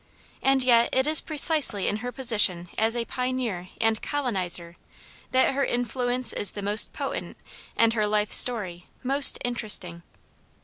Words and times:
And 0.41 0.63
yet 0.63 0.89
it 0.91 1.05
is 1.05 1.21
precisely 1.21 1.87
in 1.87 1.97
her 1.97 2.11
position 2.11 2.69
as 2.75 2.95
a 2.95 3.05
pioneer 3.05 3.69
and 3.79 4.01
colonizer 4.01 4.75
that 5.29 5.53
her 5.53 5.63
influence 5.63 6.33
is 6.33 6.53
the 6.53 6.63
most 6.63 6.91
potent 6.91 7.37
and 7.77 7.93
her 7.93 8.07
life 8.07 8.33
story 8.33 8.87
most 9.03 9.37
interesting. 9.45 10.01